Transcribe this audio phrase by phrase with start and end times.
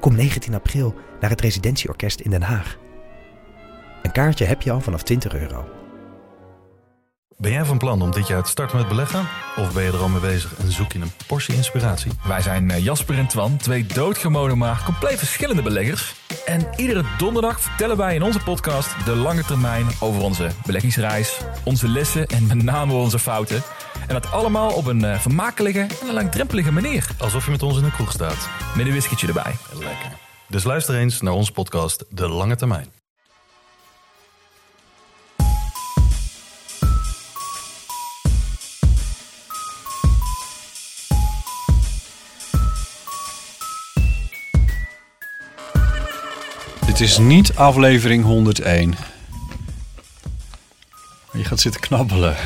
[0.00, 2.76] Kom 19 april naar het Residentieorkest in Den Haag.
[4.02, 5.68] Een kaartje heb je al vanaf 20 euro.
[7.36, 9.28] Ben jij van plan om dit jaar te starten met beleggen?
[9.56, 12.12] Of ben je er al mee bezig en zoek je een portie inspiratie?
[12.26, 16.14] Wij zijn eh, Jasper en Twan, twee doodgewone maar compleet verschillende beleggers.
[16.46, 21.88] En iedere donderdag vertellen wij in onze podcast de lange termijn over onze beleggingsreis, onze
[21.88, 23.62] lessen en met name onze fouten.
[24.08, 27.06] En dat allemaal op een eh, vermakelijke en een langdrempelige manier.
[27.18, 28.48] Alsof je met ons in de kroeg staat.
[28.76, 29.54] Met een whiskietje erbij.
[29.72, 30.12] Lekker.
[30.48, 32.86] Dus luister eens naar onze podcast De Lange Termijn.
[46.86, 48.94] Dit is niet aflevering 101.
[51.32, 52.36] Je gaat zitten knabbelen.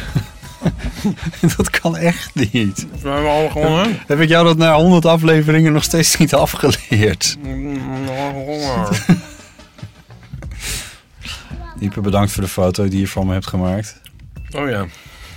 [1.57, 2.87] dat kan echt niet.
[3.01, 3.99] We hebben al gewonnen.
[4.07, 7.37] Heb ik jou dat na 100 afleveringen nog steeds niet afgeleerd?
[11.79, 14.01] Diepe bedankt voor de foto die je van me hebt gemaakt.
[14.51, 14.87] Oh ja.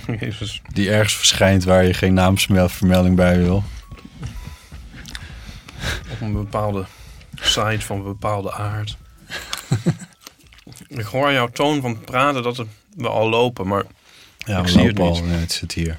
[0.20, 0.62] Jezus.
[0.72, 3.64] Die ergens verschijnt waar je geen naamsvermelding bij wil.
[6.12, 6.84] Op een bepaalde
[7.34, 8.96] site van een bepaalde aard.
[10.88, 12.64] ik hoor jouw toon van praten dat
[12.96, 13.84] we al lopen, maar
[14.46, 15.24] Ja, Ik zie het niet.
[15.24, 15.98] Nee, het zit hier.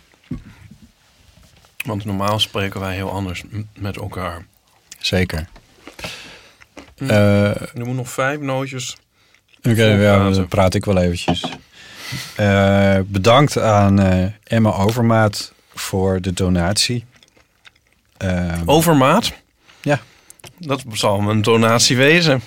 [1.85, 3.43] want normaal spreken wij heel anders
[3.75, 4.45] met elkaar.
[4.99, 5.47] Zeker.
[6.97, 7.09] Hm.
[7.09, 8.97] Eh, Er moeten nog vijf nootjes.
[9.63, 11.43] Oké, ja, dan praat ik wel eventjes.
[12.35, 17.05] Eh, bedankt aan eh, Emma Overmaat voor de donatie.
[18.65, 19.33] Overmaat?
[19.81, 19.99] Ja.
[20.57, 22.41] Dat zal een donatie wezen.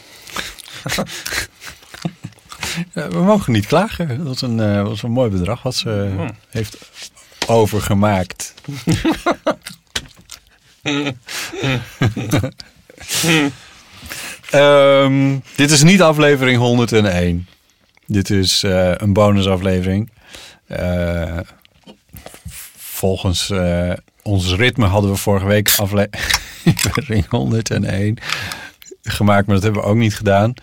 [2.94, 4.08] we mogen niet klagen.
[4.08, 6.28] Dat was een, eh, was een mooi bedrag wat ze Oh.
[6.48, 6.76] heeft
[7.46, 8.54] overgemaakt.
[14.50, 17.46] Ehm, dit is niet aflevering 101.
[18.06, 20.10] Dit is eh, een bonusaflevering.
[20.66, 21.38] Eh,
[22.76, 23.92] volgens eh,
[24.22, 28.18] ons ritme hadden we vorige week aflevering 101
[29.02, 30.54] gemaakt, maar dat hebben we ook niet gedaan.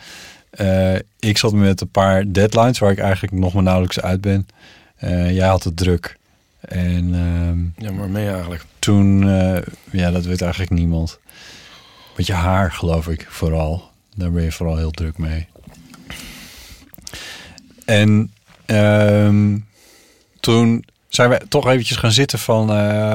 [0.58, 4.48] Eh, ik zat met een paar deadlines waar ik eigenlijk nog maar nauwelijks uit ben.
[4.96, 6.18] Eh, jij had het druk.
[6.60, 8.66] En ehm, Ja, maar mee eigenlijk.
[8.80, 11.20] toen, eh, ja, dat weet eigenlijk niemand.
[12.16, 13.90] Met je haar, geloof ik, vooral.
[14.16, 15.48] Daar ben je vooral heel druk mee.
[17.86, 18.32] En
[18.66, 19.58] ehm,
[20.40, 22.68] toen zijn we toch eventjes gaan zitten van...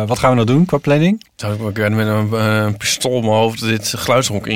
[0.06, 1.24] wat gaan we nou doen qua planning?
[1.36, 4.46] Zou ik kunnen met een pistool op mijn hoofd dit geluidshok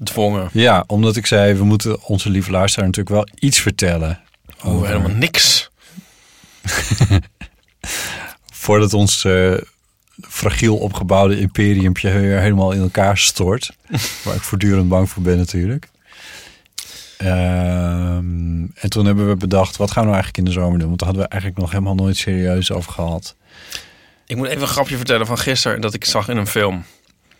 [0.00, 0.48] ingedwongen.
[0.52, 4.20] Ja, omdat ik zei, we moeten onze lieve luisteraar natuurlijk wel iets vertellen.
[4.64, 5.70] Oh, helemaal niks.
[8.52, 9.54] Voordat ons eh,
[10.20, 13.70] fragiel opgebouwde imperiumpje helemaal in elkaar stort.
[14.24, 15.88] waar ik voortdurend bang voor ben natuurlijk.
[17.16, 20.88] Ehm, en toen hebben we bedacht, wat gaan we nou eigenlijk in de zomer doen?
[20.88, 23.34] Want daar hadden we eigenlijk nog helemaal nooit serieus over gehad.
[24.26, 26.84] Ik moet even een grapje vertellen van gisteren dat ik zag in een film.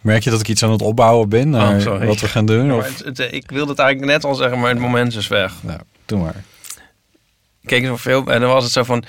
[0.01, 2.07] Merk je dat ik iets aan het opbouwen ben Oh, sorry.
[2.07, 2.69] wat we gaan doen?
[2.83, 5.53] Het- het- ik wilde het eigenlijk net al zeggen, maar het moment is weg.
[5.63, 6.45] Nou, doe maar.
[7.61, 9.05] Ik keek zo'n film en dan was het zo van...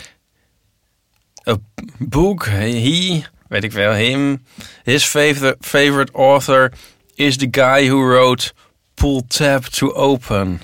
[1.50, 1.56] A
[1.98, 4.46] book, he, weet ik wel, him,
[4.84, 6.72] his favorite, favorite author
[7.16, 8.52] is the guy who wrote
[8.94, 10.62] Pull Tab to Open.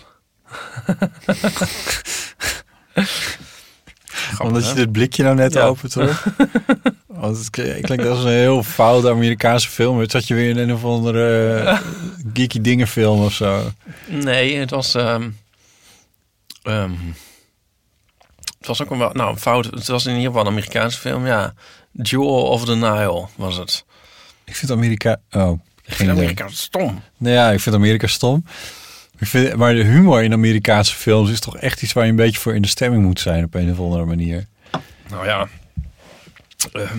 [4.40, 5.62] Omdat je dit blikje nou net Ja.
[5.66, 6.24] opent hoor.
[7.08, 10.00] Want het klinkt als een heel fout Amerikaanse film.
[10.00, 11.80] Het zat je weer in een of andere eh,
[12.34, 13.72] geeky dingen film of zo.
[14.08, 14.96] Nee, het was...
[14.96, 15.30] ehm,
[16.64, 16.92] ehm,
[18.58, 19.10] het was ook een wel...
[19.14, 19.66] Nou, een fout.
[19.66, 21.54] Het was in ieder geval een Amerikaanse film, ja.
[21.92, 23.86] Jewel of the Nile was het.
[24.46, 25.18] Ik vind Amerika...
[25.32, 26.10] Oh, Ik geen vind.
[26.10, 27.02] Amerika stom.
[27.18, 28.46] Nou ja, ik vind Amerika stom.
[29.20, 32.16] Ik vind, maar de humor in Amerikaanse films is toch echt iets waar je een
[32.16, 34.46] beetje voor in de stemming moet zijn op een of andere manier.
[35.10, 35.48] Nou ja.
[36.74, 36.98] Ehm,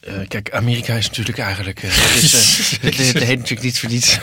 [0.00, 1.82] eh, kijk, Amerika is natuurlijk eigenlijk.
[1.82, 2.32] eh, het, is,
[2.78, 4.18] eh, het, het heet natuurlijk niet voor niets.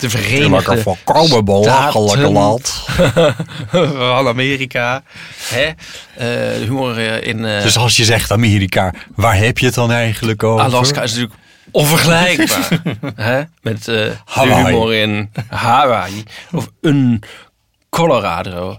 [0.00, 2.68] De Verenigde volkomen belachelijke land.
[3.70, 5.02] van Amerika.
[5.38, 5.70] Hè?
[6.16, 7.44] Eh, humor eh, in.
[7.44, 10.64] eh, Dus als je zegt Amerika, waar heb je het dan eigenlijk over?
[10.64, 11.40] Alaska is natuurlijk
[11.70, 12.82] onvergelijkbaar.
[13.28, 13.42] hè?
[13.62, 14.64] Met de Hawaii.
[14.64, 16.22] humor in Hawaii.
[16.52, 17.22] Of een
[17.88, 18.76] Colorado.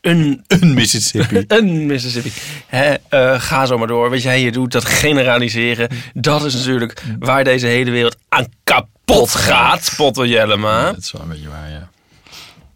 [0.00, 1.44] Een, Een Mississippi.
[1.48, 2.32] een Mississippi.
[2.66, 2.94] Hè?
[3.08, 4.10] eh, ga zo maar door.
[4.10, 5.88] Weet jij, je doet dat generaliseren.
[6.14, 9.92] Dat is natuurlijk waar deze hele wereld aan kapot gaat.
[9.96, 10.84] Potte Jellema.
[10.84, 11.88] Dat is wel een beetje waar, ja.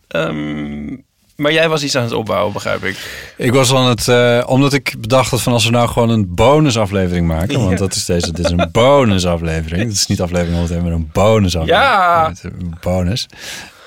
[0.09, 0.97] Ehm,
[1.39, 3.33] maar jij was iets aan het opbouwen, begrijp ik.
[3.37, 6.35] Ik was aan het, eh, omdat ik bedacht dat van als we nou gewoon een
[6.35, 9.83] bonusaflevering maken, want dat is deze, dit is een bonusaflevering.
[9.83, 11.85] Het is niet aflevering 101, maar een bonusaflevering.
[11.85, 12.33] Ja.
[12.43, 13.27] Een bonus.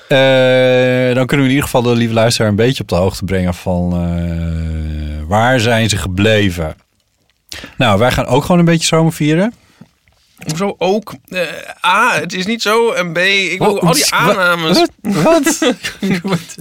[0.08, 3.24] Eh, dan kunnen we in ieder geval de lieve luisteraar een beetje op de hoogte
[3.24, 6.74] brengen van eh, waar zijn ze gebleven.
[7.76, 9.54] Nou, wij gaan ook gewoon een beetje zomer vieren.
[10.48, 11.14] Hoezo ook?
[11.28, 11.40] Eh,
[11.86, 12.90] A, het is niet zo.
[12.92, 14.86] En B, ik wil Oh, al die aannames.
[15.00, 15.74] Wat?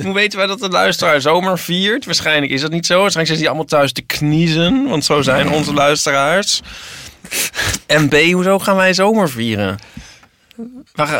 [0.01, 2.05] Hoe weten wij dat de luisteraar zomer viert?
[2.05, 3.01] Waarschijnlijk is dat niet zo.
[3.01, 4.87] Waarschijnlijk zitten die allemaal thuis te kniezen.
[4.89, 6.61] Want zo zijn onze luisteraars.
[7.85, 9.77] En B, hoezo gaan wij zomer vieren?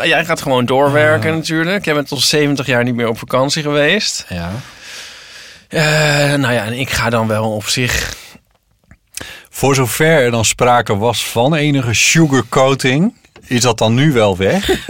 [0.02, 1.84] Jij gaat gewoon doorwerken natuurlijk.
[1.84, 4.26] Jij bent tot 70 jaar niet meer op vakantie geweest.
[4.28, 4.50] ja.
[5.68, 8.14] Eh, nou ja, en ik ga dan wel op zich...
[9.62, 13.14] Voor zover er dan sprake was van enige sugarcoating,
[13.46, 14.66] is dat dan nu wel weg?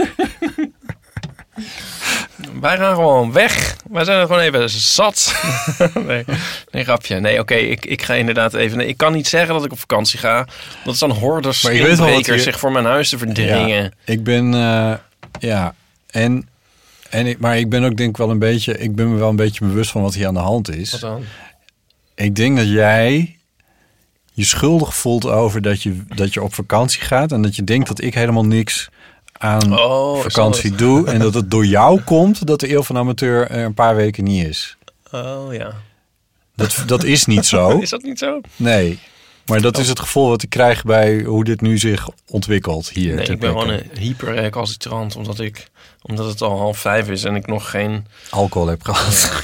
[2.61, 3.77] Wij gaan gewoon weg.
[3.91, 5.35] Wij zijn er gewoon even zat.
[6.07, 6.25] nee,
[6.71, 7.21] nee, grapje.
[7.21, 8.79] Nee, oké, ik, ik ga inderdaad even...
[8.79, 10.47] nee, ik kan niet zeggen dat ik op vakantie ga.
[10.85, 13.83] Dat is dan hordes Maar ik weet wel je- zich voor mijn huis te verdringen.
[13.83, 14.95] Ja, ik ben, eh,
[15.39, 15.75] ja,
[16.11, 16.49] en,
[17.11, 19.29] en ik, maar ik ben ook denk ik wel een beetje, ik ben me wel
[19.29, 20.91] een beetje bewust van wat hier aan de hand is.
[20.91, 21.25] Wat dan?
[22.15, 23.37] Ik denk dat jij
[24.43, 27.89] je schuldig voelt over dat je, dat je op vakantie gaat en dat je denkt
[27.89, 28.89] dat ik helemaal niks
[29.33, 33.51] aan Oh, vakantie doe en dat het door jou komt dat de eeuw van amateur
[33.51, 34.77] er een paar weken niet is.
[35.11, 35.73] Oh ja.
[36.55, 37.71] Dat, dat is niet zo.
[37.79, 38.41] Is dat niet zo?
[38.57, 38.99] Nee.
[39.47, 43.15] Maar dat is het gevoel wat ik krijg bij hoe dit nu zich ontwikkelt hier.
[43.15, 45.17] Nee, ik ben gewoon een hyper recalcitrant.
[45.17, 45.67] Omdat, ik,
[46.03, 48.07] omdat het al half vijf is en ik nog geen...
[48.31, 49.31] alcohol heb gehad.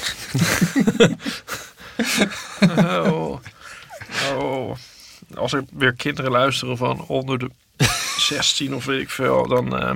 [2.77, 3.13] Oh.
[3.13, 3.39] oh.
[5.35, 7.51] Als er weer kinderen luisteren van onder de
[8.19, 9.95] 16 of weet ik veel, dan eh,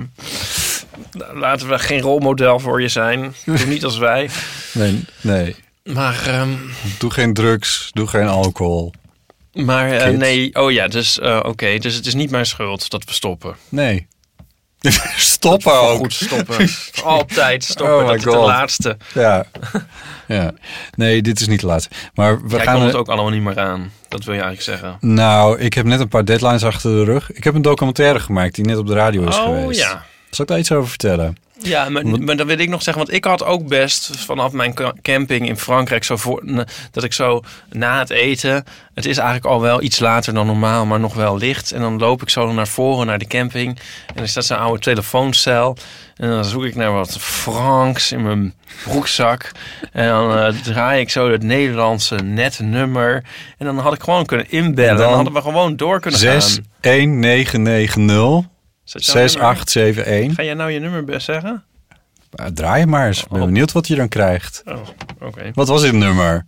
[1.11, 3.33] nou, laten we geen rolmodel voor je zijn.
[3.45, 4.29] Doe niet als wij.
[4.73, 5.55] Nee, nee.
[5.83, 6.49] Maar, ehm,
[6.99, 8.93] Doe geen drugs, doe geen alcohol.
[9.53, 11.77] maar eh, nee, oh ja, dus eh, oké.
[11.77, 13.55] Dus het is niet mijn schuld dat we stoppen.
[13.69, 14.07] Nee.
[15.17, 15.97] Stoppen ook.
[15.97, 16.69] Goed stoppen.
[17.03, 17.95] Altijd stoppen.
[18.01, 18.97] Oh dat is de laatste.
[19.13, 19.45] Ja.
[20.27, 20.51] ja.
[20.95, 21.89] Nee, dit is niet de laatste.
[22.13, 22.81] Maar we Jij gaan...
[22.81, 23.91] het ook allemaal niet meer aan.
[24.07, 24.97] Dat wil je eigenlijk zeggen.
[24.99, 27.31] Nou, ik heb net een paar deadlines achter de rug.
[27.31, 29.79] Ik heb een documentaire gemaakt die net op de radio is oh geweest.
[29.79, 30.05] ja.
[30.35, 31.37] Zal ik daar iets over vertellen?
[31.63, 34.73] Ja, maar, maar dan wil ik nog zeggen, want ik had ook best vanaf mijn
[35.01, 36.43] camping in Frankrijk zo voor
[36.91, 38.63] dat ik zo na het eten,
[38.93, 41.71] het is eigenlijk al wel iets later dan normaal, maar nog wel licht.
[41.71, 43.79] En dan loop ik zo naar voren naar de camping
[44.15, 45.77] en er staat zo'n oude telefooncel.
[46.15, 48.53] En dan zoek ik naar wat franks in mijn
[48.83, 49.51] broekzak.
[49.91, 53.23] En dan eh, draai ik zo het Nederlandse nette nummer.
[53.57, 54.89] En dan had ik gewoon kunnen inbellen.
[54.89, 56.63] En En dan, hadden we gewoon door kunnen 6 gaan.
[56.81, 58.52] 1990
[58.85, 59.29] Is dat jouw nummer?
[59.39, 60.35] 6871.
[60.35, 61.63] Ga jij nou je nummer best zeggen?
[62.41, 63.21] Uh, draai maar eens.
[63.23, 63.45] Ik ben Oh.
[63.45, 64.61] benieuwd wat je dan krijgt.
[64.65, 64.77] Oh,
[65.21, 65.51] oké.
[65.53, 66.45] Wat was dit nummer?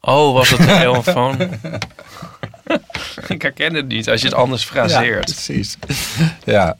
[0.00, 1.36] Oh, was het de telefoon?
[3.34, 5.24] ik herken het niet als je het anders Ja, fraseert.
[5.24, 5.76] precies.
[6.44, 6.76] ja.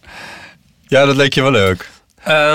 [0.86, 1.90] ja, dat leek je wel leuk.
[2.24, 2.54] Ja,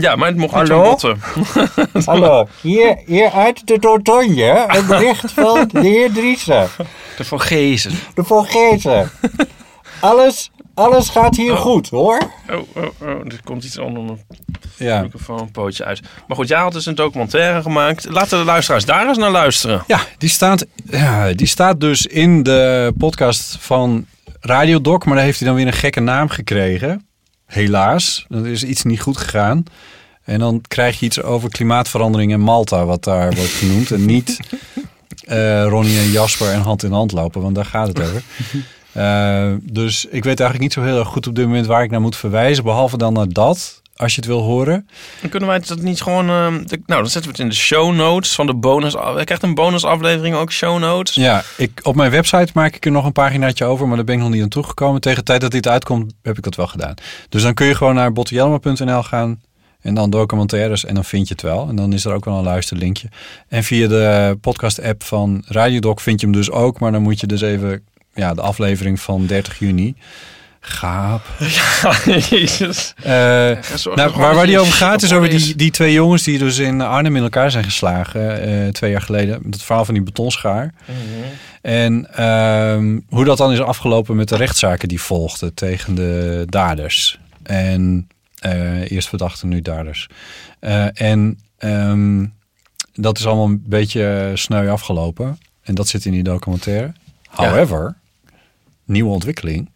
[0.00, 0.82] ja maar het mocht niet Hallo?
[0.82, 1.20] botten.
[2.04, 6.68] Hallo, hier, hier uit de Dordogne, een bericht van de heer Driessen,
[7.16, 7.92] De van Gezen.
[8.14, 9.10] de Vorgezen.
[10.02, 12.18] Alles, alles gaat hier goed, hoor.
[12.50, 14.18] Oh, oh, oh, er komt iets onder mijn
[14.76, 15.02] Ja.
[15.02, 16.00] microfoonpootje uit.
[16.26, 18.06] Maar goed, jij had dus een documentaire gemaakt.
[18.10, 19.84] Laten de luisteraars daar eens naar luisteren.
[19.86, 24.06] Ja, die staat, ja, die staat dus in de podcast van
[24.40, 27.06] Radio Doc, maar daar heeft hij dan weer een gekke naam gekregen.
[27.46, 29.62] Helaas, er is iets niet goed gegaan.
[30.24, 33.90] En dan krijg je iets over klimaatverandering en Malta, wat daar wordt genoemd.
[33.90, 34.38] En niet
[35.24, 38.22] eh, Ronnie en Jasper en hand in hand lopen, want daar gaat het over.
[38.92, 41.90] Eh, dus ik weet eigenlijk niet zo heel erg goed op dit moment waar ik
[41.90, 44.88] naar moet verwijzen, behalve dan naar dat, als je het wil horen.
[45.20, 46.26] Dan kunnen wij dat niet gewoon...
[46.26, 48.92] de- nou, dan zetten we het in de show notes van de bonus...
[48.92, 51.14] Je krijgt een bonusaflevering ook show notes.
[51.14, 54.14] Ja, ik, op mijn website maak ik er nog een paginaatje over, maar daar ben
[54.14, 55.00] ik nog niet aan toegekomen.
[55.00, 56.94] Tegen de tijd dat dit uitkomt, heb ik dat wel gedaan.
[57.28, 59.40] Dus dan kun je gewoon naar bottejelma.nl gaan
[59.80, 61.68] en dan documentaires en dan vind je het wel.
[61.68, 63.08] En dan is er ook wel een luisterlinkje.
[63.48, 67.26] En via de podcast-app van Radiodoc vind je hem dus ook, maar dan moet je
[67.26, 67.84] dus even
[68.14, 69.94] ja, de aflevering van 30 juni
[70.64, 71.22] Gaap.
[72.30, 72.94] Jezus.
[72.96, 76.22] Eh, zorg nou, gewoon waar, waar die over gaat is over die, die twee jongens
[76.22, 79.42] die dus in Arnhem in elkaar zijn geslagen eh, twee jaar geleden.
[79.50, 80.74] Het verhaal van die betonschaar.
[81.62, 87.18] En ehm, hoe dat dan is afgelopen met de rechtszaken die volgden tegen de daders.
[87.42, 90.08] En eh, eerst verdachten, nu daders.
[90.58, 92.26] Eh, en ehm,
[92.92, 95.38] dat is allemaal een beetje sneu afgelopen.
[95.62, 96.92] En dat zit in die documentaire.
[97.36, 97.66] Ja.
[98.92, 99.70] Nieuwe ontwikkeling.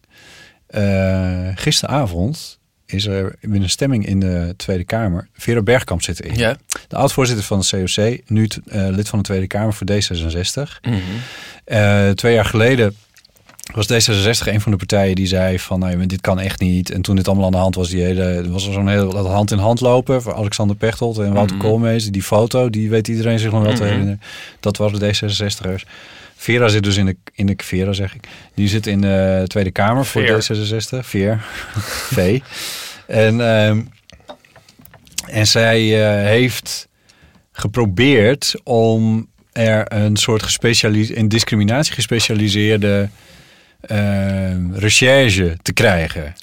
[0.67, 5.27] Eh, gisteravond is er een stemming in de Tweede Kamer.
[5.33, 6.37] Vera Bergkamp zit erin.
[6.37, 6.57] Ja.
[6.87, 10.79] De oud-voorzitter van het COC, nu eh, lid van de Tweede Kamer voor D66.
[10.81, 10.95] Mhm.
[11.63, 12.95] Eh, twee jaar geleden
[13.73, 16.91] was D66 een van de partijen die zei van nou, dit kan echt niet.
[16.91, 19.27] En toen dit allemaal aan de hand was, die hele, was er zo'n hele dat
[19.27, 21.65] hand in hand lopen voor Alexander Pechtold en Wouter Mhm.
[21.65, 22.05] Koolmees.
[22.11, 23.89] Die foto, die weet iedereen zich nog wel te Mhm.
[23.89, 24.21] herinneren.
[24.59, 25.85] Dat waren de D66'ers.
[26.37, 28.27] Vera zit dus in de, in de Vera zeg ik.
[28.53, 30.57] Die zit in de Tweede Kamer voor Veer.
[30.65, 31.05] D66.
[31.05, 31.45] Veer.
[32.15, 32.39] V.
[33.07, 33.81] En, ehm,
[35.25, 36.87] en zij eh, heeft
[37.51, 43.09] geprobeerd om er een soort gespecialiseerde, in discriminatie gespecialiseerde
[43.81, 46.35] ehm, recherche te krijgen.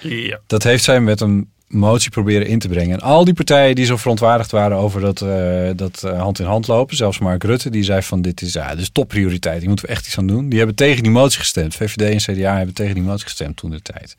[0.00, 0.40] Ja.
[0.46, 2.94] Dat heeft zij met een motie proberen in te brengen.
[2.94, 6.46] En al die partijen die zo verontwaardigd waren over dat, eh, dat eh, hand in
[6.46, 9.68] hand lopen, zelfs Mark Rutte, die zei van dit is, ja, dit is topprioriteit, hier
[9.68, 10.48] moeten we echt iets aan doen.
[10.48, 11.74] Die hebben tegen die motie gestemd.
[11.74, 14.16] VVD en CDA hebben tegen die motie gestemd toen de tijd.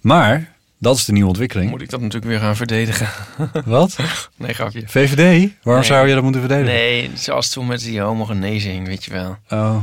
[0.00, 1.70] Maar, dat is de nieuwe ontwikkeling.
[1.70, 3.08] Moet ik dat natuurlijk weer gaan verdedigen?
[3.64, 3.96] Wat?
[4.36, 4.82] Nee, grapje.
[4.86, 5.50] VVD?
[5.62, 5.92] Waarom Nee.
[5.92, 6.72] zou je dat moeten verdedigen?
[6.74, 9.36] Nee, zoals toen met die homogenezing, weet je wel.
[9.50, 9.76] Oh.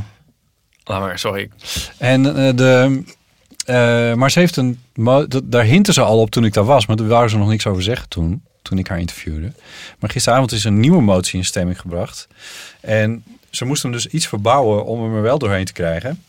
[0.84, 1.48] Laat maar, sorry.
[1.98, 3.02] En eh, de.
[3.64, 4.80] Eh, maar ze heeft een.
[5.44, 7.66] Daar hinten ze al op toen ik daar was, maar daar waren ze nog niks
[7.66, 8.42] over zeggen toen.
[8.62, 9.52] Toen ik haar interviewde.
[9.98, 12.28] Maar gisteravond is een nieuwe motie in stemming gebracht.
[12.80, 16.22] En ze moesten hem dus iets verbouwen om hem er wel doorheen te krijgen.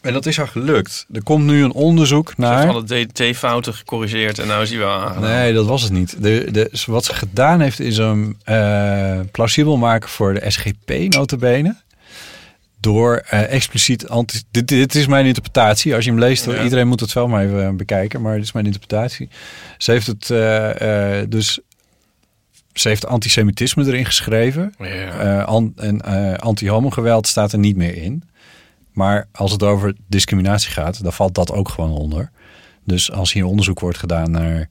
[0.00, 1.06] En dat is haar gelukt.
[1.12, 2.68] Er komt nu een onderzoek Ze heeft naar.
[2.68, 5.30] alle DT-fouten gecorrigeerd en nou is hij wel aangenomen.
[5.30, 6.22] Nee, dat was het niet.
[6.22, 11.76] De, de, wat ze gedaan heeft is hem eh, plausibel maken voor de SGP notabene.
[12.80, 14.42] Door eh, expliciet anti...
[14.50, 15.94] Dit, dit is mijn interpretatie.
[15.94, 16.62] Als je hem leest, Ja.
[16.62, 18.20] iedereen moet het wel maar even bekijken.
[18.22, 19.28] Maar dit is mijn interpretatie.
[19.78, 21.60] Ze heeft het eh, eh, dus...
[22.72, 24.74] Ze heeft antisemitisme erin geschreven.
[24.78, 24.86] Ja.
[24.86, 28.22] Eh, an- en eh, anti-homo-geweld staat er niet meer in.
[28.92, 32.30] Maar als het over discriminatie gaat, dan valt dat ook gewoon onder.
[32.84, 34.68] Dus als hier onderzoek wordt gedaan naar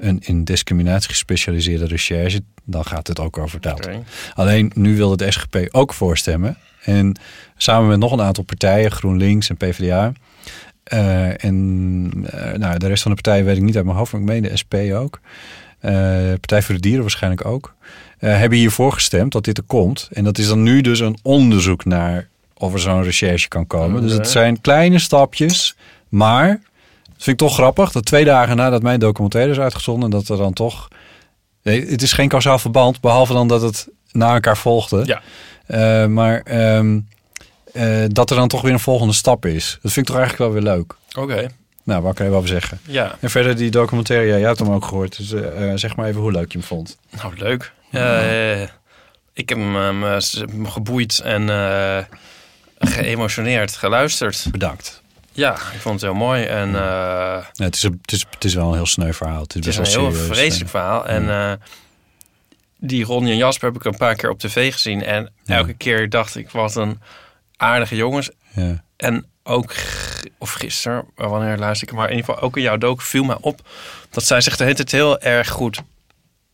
[0.00, 3.88] een in discriminatie gespecialiseerde recherche, dan gaat het ook over dat.
[4.34, 6.56] Alleen nu wil de SGP ook voorstemmen.
[6.84, 7.18] En
[7.56, 10.12] samen met nog een aantal partijen, GroenLinks en PvdA.
[10.84, 14.12] eh, en eh, nou, de rest van de partijen weet ik niet uit mijn hoofd,
[14.12, 15.20] maar ik meen de SP ook.
[15.78, 15.92] Eh,
[16.40, 17.74] Partij voor de Dieren waarschijnlijk ook.
[18.18, 20.08] hebben hiervoor gestemd dat dit er komt.
[20.12, 24.02] En dat is dan nu dus een onderzoek naar of er zo'n recherche kan komen.
[24.02, 25.76] Dus het zijn kleine stapjes.
[26.08, 26.60] Maar
[27.20, 30.36] het vind ik toch grappig dat twee dagen nadat mijn documentaire is uitgezonden, dat er
[30.36, 30.88] dan toch.
[31.62, 35.02] Nee, het is geen kausaal verband, behalve dan dat het na elkaar volgde.
[35.06, 35.22] Ja.
[35.66, 37.00] Eh, maar ehm,
[37.72, 39.78] eh, dat er dan toch weer een volgende stap is.
[39.82, 40.94] Dat vind ik toch eigenlijk wel weer leuk.
[41.18, 41.48] Oké,
[41.84, 42.80] Nou, wat kan je wel zeggen?
[42.86, 43.16] ja.
[43.20, 45.16] En verder die documentaire, ja, jij hebt hem ook gehoord.
[45.16, 46.98] Dus eh, zeg maar even hoe leuk je hem vond.
[47.10, 47.72] Nou, leuk.
[49.32, 51.48] Ik heb hem geboeid en
[52.78, 54.46] geëmotioneerd geluisterd.
[54.50, 55.02] Bedankt.
[55.40, 56.44] Ja, ik vond het heel mooi.
[56.44, 59.42] En eh, Ja, het, is het, is, het is wel een heel sneu verhaal.
[59.42, 60.36] Het is, het is best een heel serieus.
[60.38, 61.06] vreselijk verhaal.
[61.06, 61.52] En eh,
[62.76, 65.04] die Ronnie en Jasper heb ik een paar keer op tv gezien.
[65.04, 67.00] En elke keer dacht ik, wat een
[67.56, 68.30] aardige jongens.
[68.54, 68.84] Ja.
[68.96, 69.74] En ook,
[70.38, 73.38] of gisteren, wanneer luister ik, maar in ieder geval ook in jouw dook viel mij
[73.40, 73.60] op
[74.10, 75.82] dat zij zich de hele tijd heel erg goed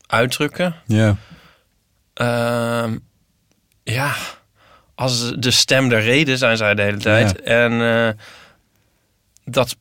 [0.07, 0.75] uitdrukken.
[0.87, 1.16] Ja.
[2.14, 2.97] Ehm,
[3.83, 4.14] ja,
[4.95, 7.43] als de stem der reden zijn zij de hele tijd.
[7.43, 8.09] En eh,
[9.50, 9.76] dat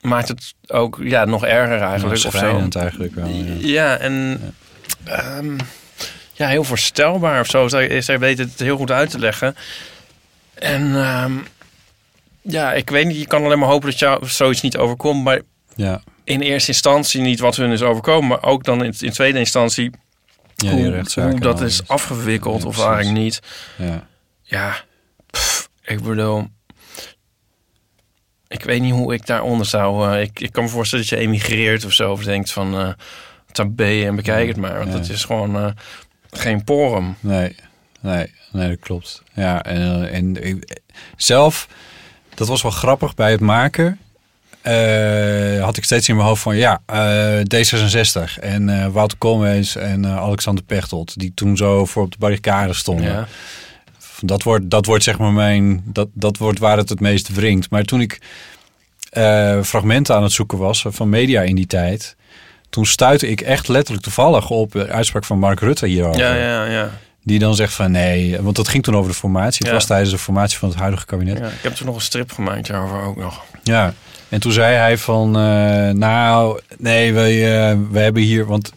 [0.00, 2.20] maakt het ook ja, nog erger eigenlijk.
[2.20, 2.68] Ja, of zo.
[2.80, 3.26] eigenlijk wel.
[3.28, 3.54] Ja.
[3.58, 4.40] Ja, en
[5.04, 5.58] ehm,
[6.32, 7.68] ja, heel voorstelbaar of zo.
[7.68, 9.56] Zij, zij weet het heel goed uit te leggen.
[10.54, 11.32] En ehm,
[12.42, 15.24] ja, ik weet niet, je kan alleen maar hopen dat jou zoiets niet overkomt.
[15.24, 15.40] Maar
[15.74, 16.02] Ja.
[16.24, 19.90] in eerste instantie niet wat hun is overkomen, maar ook dan in, in tweede instantie
[20.54, 23.40] Ja, hoe, hoe dat is afgewikkeld Ja, of eigenlijk niet.
[23.76, 24.06] Ja.
[24.42, 24.76] Ja,
[25.30, 26.46] pff, ik bedoel,
[28.66, 30.12] weet niet hoe ik daaronder zou.
[30.14, 32.88] eh, ik, ik kan me voorstellen dat je emigreert of zo, of denkt van eh
[33.52, 35.66] tabé en bekijk het maar, want dat is gewoon eh,
[36.30, 37.16] geen porum.
[37.20, 37.56] Nee,
[38.00, 39.22] nee, nee, dat klopt.
[39.34, 40.80] Ja, en, en ik-
[41.16, 41.68] zelf,
[42.34, 43.98] dat was wel grappig bij het maken.
[45.62, 50.06] had ik steeds in mijn hoofd van ja, eh, D66 en eh, Wouter Koolmees en
[50.06, 53.04] Alexander Pechtold, die toen zo voor op de barricade stonden.
[53.12, 53.26] Ja.
[54.20, 57.70] Dat wordt, dat wordt zeg maar mijn, dat, dat wordt waar het het meest wringt.
[57.70, 58.18] Maar toen ik
[59.16, 62.16] eh, fragmenten aan het zoeken was van media in die tijd.
[62.70, 66.20] Toen stuitte ik echt letterlijk toevallig op de uitspraak van Mark Rutte hierover.
[66.20, 66.90] Ja, ja, ja.
[67.22, 69.58] Die dan zegt van nee, want dat ging toen over de formatie.
[69.58, 69.72] Het Ja.
[69.72, 71.38] was tijdens de formatie van het huidige kabinet.
[71.38, 71.46] ja.
[71.46, 73.42] Ik heb toen nog een strip gemaakt daarover ook nog.
[73.62, 73.94] Ja,
[74.28, 78.72] en toen zei hij van, eh, nou, nee, we, eh, we hebben hier, want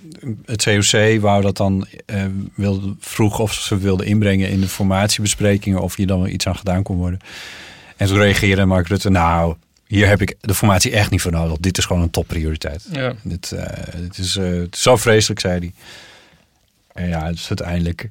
[0.46, 2.16] het COC wou dat dan, eh,
[2.56, 6.56] wilde, vroeg of ze wilden inbrengen in de formatiebesprekingen, of hier dan wel iets aan
[6.58, 7.20] gedaan kon worden.
[7.98, 9.56] En toen reageerde Mark Rutte, nou,
[9.90, 11.58] hier heb ik de formatie echt niet voor nodig.
[11.58, 12.86] Dit is gewoon een topprioriteit.
[12.92, 13.14] Ja.
[13.24, 15.74] Dit, eh, dit is, eh, het is zo vreselijk, zei hij.
[16.94, 18.10] En ja, dus uiteindelijk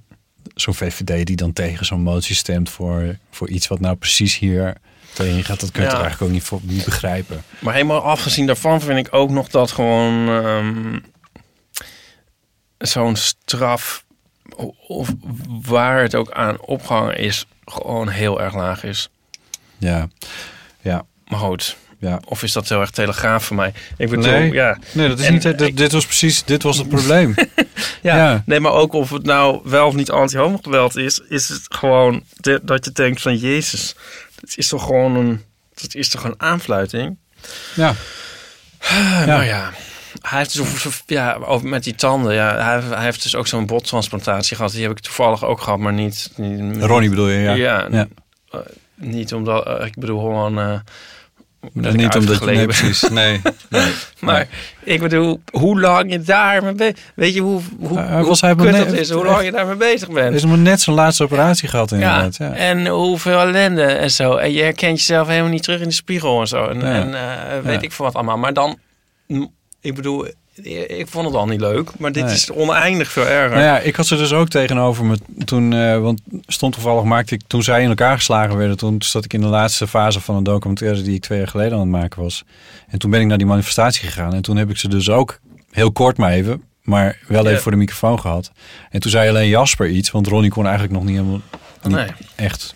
[0.55, 4.75] zo'n VVD die dan tegen zo'n motie stemt voor, voor iets wat nou precies hier
[5.13, 5.93] tegen gaat, dat kun je Ja.
[5.95, 7.43] eigenlijk ook niet, voor, niet begrijpen.
[7.61, 10.99] Maar helemaal afgezien daarvan vind ik ook nog dat gewoon ehm,
[12.79, 14.05] zo'n straf,
[14.89, 15.15] of
[15.63, 19.09] waar het ook aan opgehangen is, gewoon heel erg laag is.
[19.79, 20.09] Ja,
[20.81, 22.21] ja, Maar goed, ja.
[22.25, 23.73] of is dat heel erg telegraaf voor mij?
[23.97, 24.53] Ik bedoel, Nee.
[24.53, 24.79] ja.
[24.93, 25.43] Nee, dat is En niet.
[25.43, 26.45] Dit, ik- dit was precies.
[26.45, 27.35] Dit was het probleem.
[28.03, 28.43] Ja, Ja.
[28.47, 32.61] nee, maar ook of het nou wel of niet anti-homo-geweld is, is het gewoon de-
[32.63, 33.95] dat je denkt van Jezus,
[34.41, 35.43] het is toch gewoon een,
[35.75, 37.17] het is toch een aanfluiting?
[37.75, 37.95] ja,
[38.81, 39.27] Ja.
[39.27, 39.71] Maar ja,
[40.23, 43.67] hij heeft dus ja, over met die tanden, ja, hij, hij heeft dus ook zo'n
[43.67, 44.73] bottransplantatie gehad.
[44.73, 46.31] Die heb ik toevallig ook gehad, maar niet.
[46.37, 47.39] niet Ronnie bedoel je?
[47.39, 47.53] Ja.
[47.55, 48.09] Ja, Ja.
[48.51, 48.59] eh,
[48.95, 50.59] niet omdat eh, ik bedoel gewoon.
[50.59, 50.79] eh,
[51.73, 52.45] dat ik niet omdat je.
[52.45, 53.01] Nee, precies.
[53.09, 53.41] Nee.
[53.71, 53.93] nee.
[54.21, 54.49] Maar
[54.85, 58.55] ik bedoel, hoe lang je daarmee be- Weet je hoe, hoe, Hij hoe was- hij
[58.55, 59.11] net- is?
[59.11, 60.27] Hoe lang je daarmee bezig bent?
[60.27, 62.37] Hij is maar net zijn laatste operatie gehad, Ja, inderdaad.
[62.37, 62.53] Ja.
[62.53, 64.37] en hoeveel ellende en zo.
[64.37, 66.67] En je herkent jezelf helemaal niet terug in de spiegel en zo.
[66.67, 66.85] En, Ja.
[66.95, 67.81] en eh, weet Ja.
[67.87, 68.39] ik veel wat allemaal.
[68.39, 68.79] Maar dan,
[69.81, 70.27] ik bedoel,
[70.99, 71.91] ik vond het al niet leuk.
[71.99, 72.33] Maar dit Nee.
[72.35, 73.51] is oneindig veel erger.
[73.51, 77.35] Nou ja, ik had ze dus ook tegenover me toen, eh, want stond toevallig maakte
[77.35, 80.37] ik, toen zij in elkaar geslagen werden, toen zat ik in de laatste fase van
[80.37, 82.45] een documentaire die ik twee jaar geleden aan het maken was.
[82.89, 85.39] En toen ben ik naar die manifestatie gegaan en toen heb ik ze dus ook,
[85.71, 87.59] heel kort maar even, maar wel even Ja.
[87.59, 88.53] voor de microfoon gehad.
[88.91, 91.41] En toen zei alleen Jasper iets, want Ronnie kon eigenlijk nog niet helemaal,
[91.83, 92.07] niet Nee.
[92.37, 92.75] echt,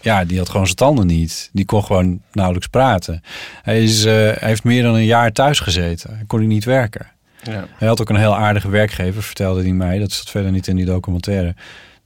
[0.00, 1.50] ja, die had gewoon zijn tanden niet.
[1.52, 3.22] Die kon gewoon nauwelijks praten.
[3.62, 6.10] Hij, is, eh, hij heeft meer dan een jaar thuis gezeten.
[6.14, 7.06] Hij kon hij niet werken.
[7.44, 7.66] Ja.
[7.76, 9.98] Hij had ook een heel aardige werkgever, vertelde hij mij.
[9.98, 11.54] Dat zat verder niet in die documentaire.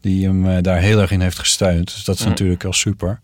[0.00, 1.94] Die hem eh, daar heel erg in heeft gesteund.
[1.94, 2.28] Dus dat is Mm.
[2.28, 3.20] natuurlijk al super.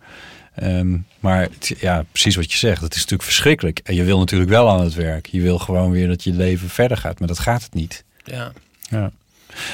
[0.54, 2.80] Ehm, maar het- ja, precies wat je zegt.
[2.80, 3.80] Het is natuurlijk verschrikkelijk.
[3.84, 5.26] En je wil natuurlijk wel aan het werk.
[5.26, 7.18] Je wil gewoon weer dat je leven verder gaat.
[7.18, 8.04] Maar dat gaat het niet.
[8.24, 8.52] Ja.
[8.90, 9.10] Ja.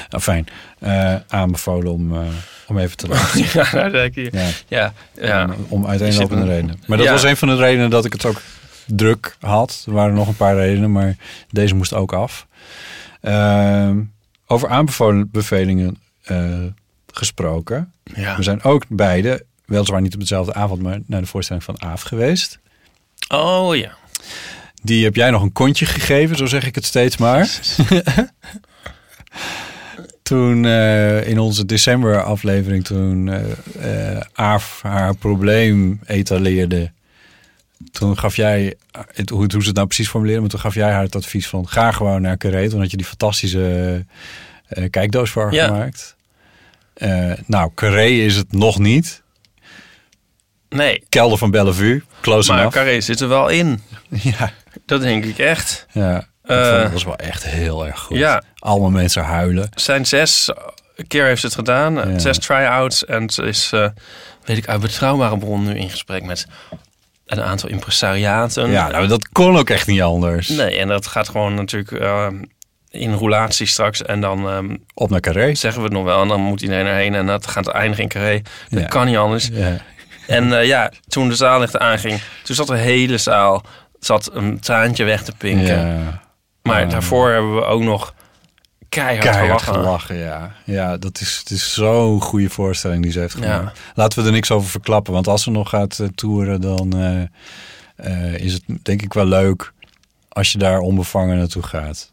[0.09, 0.47] Nou, fijn.
[0.79, 2.21] Eh, aanbevolen om, eh,
[2.67, 3.67] om even te luisteren.
[3.83, 4.33] ja, daar ik.
[4.33, 4.47] Ja.
[4.67, 5.43] Ja, ja.
[5.45, 6.79] Om, om uiteenlopende redenen.
[6.87, 7.11] Maar dat Ja.
[7.13, 8.41] was een van de redenen dat ik het ook
[8.95, 9.83] druk had.
[9.87, 11.15] Er waren nog een paar redenen, maar
[11.49, 12.47] deze moest ook af.
[13.21, 14.01] Ehm,
[14.47, 16.65] over aanbevolen bevelingen eh,
[17.07, 17.93] gesproken.
[18.03, 18.35] ja.
[18.35, 22.01] We zijn ook beide, weliswaar niet op dezelfde avond, maar naar de voorstelling van Aaf
[22.01, 22.59] geweest.
[23.27, 23.91] Oh ja.
[24.83, 27.49] Die heb jij nog een kontje gegeven, zo zeg ik het steeds maar.
[30.23, 36.91] toen eh, in onze december aflevering, toen eh Aaf haar probleem etaleerde.
[37.91, 38.75] Toen gaf jij,
[39.13, 41.47] het, hoe, hoe ze het nou precies formuleren, maar toen gaf jij haar het advies
[41.47, 42.69] van ga gewoon naar Carré.
[42.69, 44.05] Toen had je die fantastische
[44.67, 45.65] eh, kijkdoos voor Ja.
[45.65, 46.15] gemaakt.
[46.93, 49.21] Eh, nou, Carré is het nog niet.
[50.69, 52.75] Nee, Kelder van Bellevue, close maar enough.
[52.77, 53.81] Carré zit er wel in.
[54.09, 54.51] Ja,
[54.85, 55.85] Dat denk ik echt.
[55.91, 56.17] ja.
[56.43, 58.17] Ik Eh, was wel echt heel erg goed.
[58.17, 58.43] Ja.
[58.59, 59.69] Allemaal mensen huilen.
[59.75, 60.49] zijn zes
[61.07, 61.93] keer heeft ze het gedaan.
[61.93, 62.19] Ja.
[62.19, 63.05] Zes try-outs.
[63.05, 63.69] En ze is,
[64.43, 66.45] weet ik, uit betrouwbare bron nu in gesprek met
[67.31, 68.69] een aantal impresariaten.
[68.71, 70.47] Ja, nou, dat kon ook echt niet anders.
[70.49, 72.27] Nee, en dat gaat gewoon natuurlijk eh,
[72.89, 74.01] in roulatie straks.
[74.01, 75.55] En dan ehm, Op naar Carré.
[75.55, 76.21] zeggen we het nog wel.
[76.21, 77.15] En dan moet iedereen erheen.
[77.15, 78.41] En dat gaat eindigen in Carré.
[78.69, 78.87] Dat Ja.
[78.87, 79.49] kan niet anders.
[79.53, 79.77] Ja.
[80.27, 83.63] En eh, ja, toen de zaallicht aanging, toen zat de hele zaal
[83.99, 85.87] zat een traantje weg te pinken.
[85.87, 86.21] Ja.
[86.61, 86.85] Maar Ja.
[86.85, 88.13] daarvoor hebben we ook nog
[88.99, 89.73] keihard, Keihard gelachen.
[89.83, 90.51] gelachen, ja.
[90.65, 93.55] Ja, dat is, het is zo'n goede voorstelling die ze heeft Ja.
[93.57, 93.79] gemaakt.
[93.95, 97.21] Laten we er niks over verklappen, want als ze nog gaat eh, toeren, dan eh,
[97.95, 99.73] eh, is het denk ik wel leuk
[100.29, 102.11] als je daar onbevangen naartoe gaat.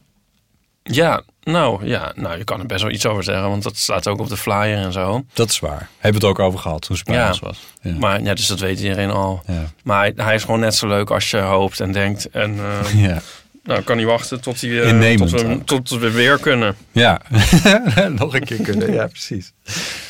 [0.83, 4.09] Ja, nou ja, nou je kan er best wel iets over zeggen, want dat staat
[4.09, 5.25] ook op de flyer en zo.
[5.33, 5.89] Dat is waar.
[5.99, 7.35] Hebben we het ook over gehad toen ze bij Ja.
[7.41, 7.59] was.
[7.83, 7.95] Ja.
[7.99, 9.43] Maar ja, dus dat weet iedereen al.
[9.47, 9.65] ja.
[9.83, 12.31] Maar hij, hij is gewoon net zo leuk als je hoopt en denkt.
[12.31, 12.55] En
[12.95, 13.19] ja.
[13.69, 16.77] Nou, kan niet wachten tot, hij, eh, tot, we, tot we weer kunnen.
[16.93, 17.21] Ja,
[18.19, 18.93] nog een keer kunnen.
[18.93, 19.53] Ja, precies.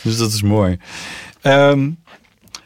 [0.03, 0.79] Dus dat is mooi.
[1.41, 1.91] Ehm,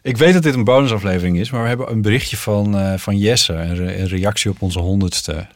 [0.02, 3.16] ik weet dat dit een bonusaflevering is, maar we hebben een berichtje van, eh, van
[3.18, 5.46] Jesse, een, re- een reactie op onze honderdste.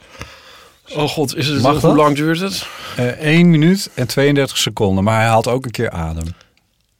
[0.94, 2.66] Oh god, is het, Mag hoe lang duurt het?
[2.96, 6.34] Eh 1 minuut en 32 seconden, maar hij haalt ook een keer adem.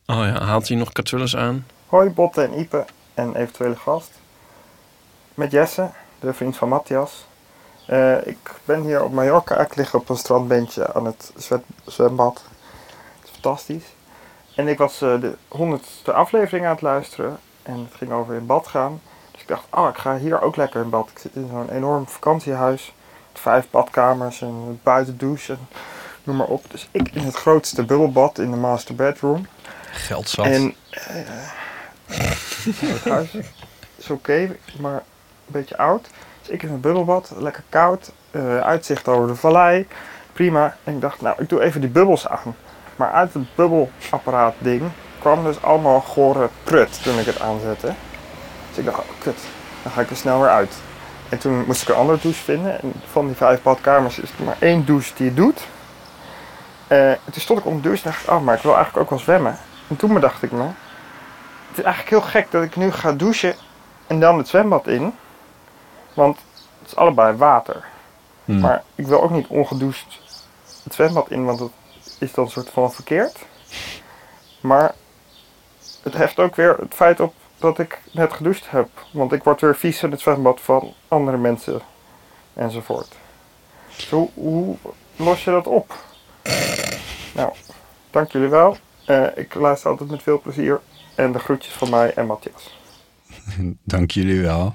[0.06, 1.66] Oh ja, haalt hij nog Catullus aan?
[1.86, 4.10] Hoi Botte en Ipe en eventuele gast.
[5.34, 5.90] Met Jesse.
[6.20, 7.26] de vriend van Matthias.
[7.86, 9.58] Eh, ik ben hier op Mallorca.
[9.58, 11.32] Ik lig op een strandbentje aan het
[11.86, 12.44] zwembad.
[13.20, 13.94] Het is fantastisch.
[14.54, 17.38] En ik was eh, de honderdste aflevering aan het luisteren.
[17.62, 19.00] En het ging over in bad gaan.
[19.30, 21.08] Dus ik dacht, oh, ik ga hier ook lekker in bad.
[21.10, 22.94] Ik zit in zo'n enorm vakantiehuis.
[23.32, 25.68] Met vijf badkamers en een buitendouche en
[26.24, 26.70] noem maar op.
[26.70, 29.46] Dus ik in het grootste bubbelbad in de master bedroom.
[29.90, 30.46] Geld zat.
[30.46, 31.14] En eh,
[32.94, 33.36] het huis
[33.96, 35.02] is oké, maar een
[35.46, 36.08] beetje oud.
[36.48, 39.86] Ik in een bubbelbad, lekker koud, eh, uitzicht over de vallei,
[40.32, 40.76] prima.
[40.84, 42.56] En ik dacht, nou, ik doe even die bubbels aan.
[42.96, 44.82] Maar uit het bubbelapparaat ding
[45.18, 47.92] kwam dus allemaal gore prut toen ik het aanzette.
[48.68, 49.38] Dus ik dacht, oh, kut,
[49.82, 50.74] dan ga ik er snel weer uit.
[51.28, 52.80] En toen moest ik een andere douche vinden.
[52.82, 55.66] En van die vijf badkamers is er maar één douche die het doet.
[56.86, 59.10] En toen stond ik onder de douche en dacht oh, maar ik wil eigenlijk ook
[59.10, 59.58] wel zwemmen.
[59.88, 60.64] En toen bedacht ik me,
[61.68, 63.54] het is eigenlijk heel gek dat ik nu ga douchen
[64.06, 65.14] en dan het zwembad in.
[66.16, 66.38] Want
[66.78, 67.84] het is allebei water.
[68.44, 68.60] Hmm.
[68.60, 70.20] Maar ik wil ook niet ongedoucht
[70.82, 71.70] het zwembad in, want dat
[72.18, 73.38] is dan een soort van verkeerd.
[74.60, 74.94] Maar
[76.02, 78.88] het heft ook weer het feit op dat ik net gedoucht heb.
[79.12, 81.80] Want ik word weer vies in het zwembad van andere mensen
[82.54, 83.14] enzovoort.
[83.96, 84.76] Dus hoe,
[85.16, 85.94] los je dat op?
[87.34, 87.52] Nou,
[88.10, 88.76] dank jullie wel.
[89.06, 90.80] Eh, ik luister altijd met veel plezier.
[91.14, 92.78] En de groetjes van mij en Matthias.
[93.82, 94.74] Dank jullie wel.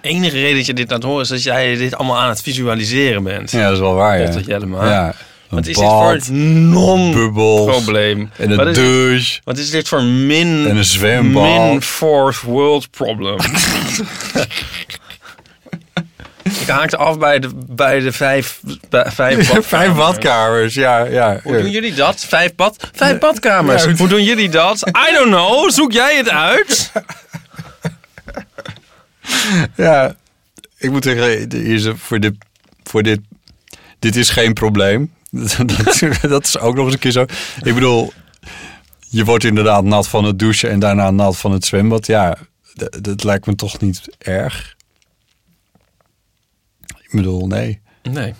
[0.00, 2.42] Enige reden dat je dit aan het horen is dat jij dit allemaal aan het
[2.42, 3.50] visualiseren bent.
[3.50, 4.24] Ja, dat is wel waar, ja.
[4.24, 4.88] Potter Jellema.
[4.90, 5.14] Ja.
[5.48, 8.30] Wat is dit voor non-probleem?
[8.36, 10.66] en Wat een is dit- douche, Wat is dit voor min...
[10.68, 11.42] en een zwembad.
[11.70, 13.36] Min fourth world problem.
[16.42, 19.66] ik haakte af bij de, bij de vijf, bij, vijf, badkamers.
[19.66, 21.04] Vijf badkamers, ja.
[21.04, 21.40] ja.
[21.42, 22.24] Hoe doen jullie dat?
[22.28, 23.84] Vijf, bad, vijf badkamers.
[23.84, 23.92] Ja.
[23.96, 24.88] Hoe doen jullie dat?
[24.88, 25.70] I don't know.
[25.70, 26.92] Zoek jij het uit?
[29.76, 30.16] Ja,
[30.76, 32.34] ik moet zeggen, voor dit,
[32.82, 33.20] voor dit,
[33.98, 35.12] dit is geen probleem.
[35.30, 35.64] dat,
[36.20, 37.26] dat is ook nog eens een keer zo.
[37.62, 38.12] Ik bedoel,
[39.08, 42.06] je wordt inderdaad nat van het douchen en daarna nat van het zwembad.
[42.06, 42.36] Ja,
[43.00, 44.76] dat lijkt me toch niet erg.
[46.86, 47.80] Ik bedoel, nee.
[48.02, 48.34] Nee.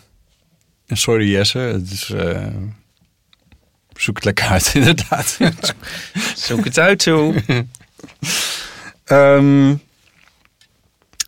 [0.87, 2.11] Sorry Jesse, het is...
[2.11, 2.47] eh,
[3.95, 5.39] zoek het lekker uit, inderdaad.
[6.37, 7.43] Zoek het uit toe.
[9.05, 9.75] Ehm,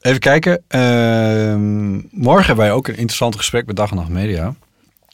[0.01, 0.63] even kijken.
[0.69, 4.55] Ehm, morgen hebben wij ook een interessant gesprek met Dag en Nacht Media.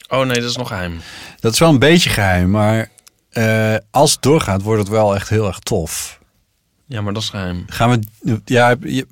[0.09, 0.99] Oh nee, dat is nog geheim.
[1.39, 2.89] Dat is wel een beetje geheim, maar
[3.29, 6.19] eh, als het doorgaat, wordt het wel echt heel erg tof.
[6.85, 7.63] Ja, maar dat is geheim.
[7.67, 7.89] Gaan
[8.21, 8.41] we.
[8.45, 9.07] Ja, je-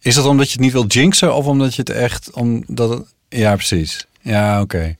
[0.00, 2.30] is dat omdat je het niet wil jinxen of omdat je het echt.
[2.30, 4.06] Omdat het, ja, precies.
[4.20, 4.96] Ja, oké.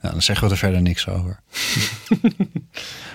[0.00, 1.40] Nou, dan zeggen we er verder niks over.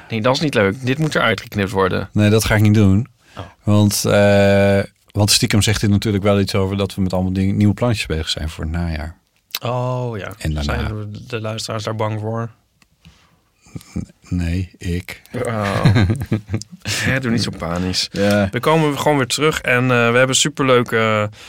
[0.10, 0.86] Nee, dat is niet leuk.
[0.86, 2.10] Dit moet eruit geknipt worden.
[2.14, 3.08] Nee, dat ga ik niet doen.
[3.38, 3.44] Oh.
[3.64, 4.80] Want, eh,
[5.18, 8.08] want stiekem zegt dit natuurlijk wel iets over dat we met allemaal dingen, nieuwe plannetjes
[8.08, 9.18] bezig zijn voor het najaar.
[9.62, 10.32] Oh ja.
[10.38, 12.50] En daarna- Zijn de luisteraars daar bang voor?
[14.30, 15.22] Nee, ik.
[15.46, 15.96] Oh.
[17.06, 18.08] ja, doe niet zo panisch.
[18.12, 18.48] Ja.
[18.52, 20.98] We komen gewoon weer terug en eh, we hebben superleuke
[21.32, 21.40] eh,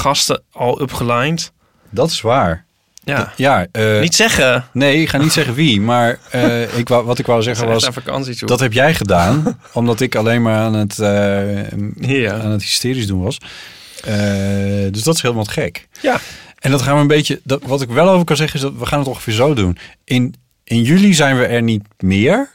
[0.00, 1.52] gasten al upgelined.
[1.90, 2.64] Dat is waar.
[3.04, 3.32] Ja.
[3.36, 4.64] Ja, eh, Niet zeggen.
[4.72, 7.84] nee, ik ga niet zeggen wie, maar eh, ik wou, wat ik wou zeggen was,
[7.92, 12.32] vakantie dat heb jij gedaan, omdat ik alleen maar aan het, eh, Ja.
[12.40, 13.38] aan het hysterisch doen was.
[14.90, 15.88] Dus dat is helemaal gek.
[16.00, 16.20] Ja.
[16.58, 18.74] En dat gaan we een beetje, dat, wat ik wel over kan zeggen is dat
[18.78, 19.78] we gaan het ongeveer zo doen.
[20.04, 20.34] In,
[20.64, 22.48] in juli zijn we er niet meer,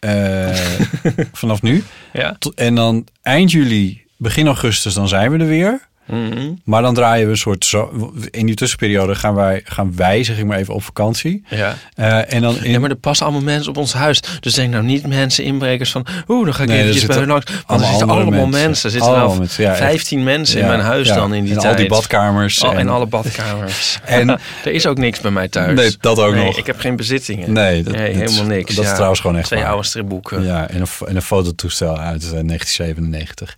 [1.32, 1.84] vanaf nu.
[2.12, 2.36] Ja.
[2.38, 5.88] Tot- En dan eind juli, begin augustus, dan zijn we er weer.
[6.10, 6.52] Mhm.
[6.64, 8.12] Maar dan draaien we een soort zo.
[8.30, 11.44] In die tussenperiode gaan wij, gaan wij zeg ik maar even op vakantie.
[11.48, 11.76] Ja.
[11.94, 12.70] Eh, en dan in.
[12.70, 14.20] ja, maar er passen allemaal mensen op ons huis.
[14.40, 16.06] Dus denk nou niet mensen, inbrekers van...
[16.28, 17.44] Oeh, dan ga ik Nee, eventjes bij hun langs.
[17.66, 18.50] Want er zitten allemaal mensen.
[18.50, 18.84] mensen.
[18.84, 19.78] Er zitten Allemaal wel mensen, ja, echt.
[19.78, 21.14] 15 mensen Ja, in mijn huis ja.
[21.14, 21.72] dan in die en tijd.
[21.72, 22.62] al die badkamers.
[22.62, 23.98] Oh, en alle badkamers.
[24.04, 24.28] En-
[24.64, 25.76] er is ook niks bij mij thuis.
[25.78, 26.58] Nee, dat ook Nee, nog.
[26.58, 27.52] Ik heb geen bezittingen.
[27.52, 28.74] Nee, dat- helemaal niks.
[28.74, 28.92] dat is Ja.
[28.94, 30.42] trouwens gewoon echt Twee oude stripboeken.
[30.42, 30.48] Ja.
[30.60, 33.56] Ja, en een, en een fototoestel uit eh, 1997.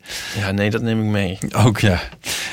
[0.54, 1.38] nee, dat neem ik mee.
[1.56, 2.00] Ook ja.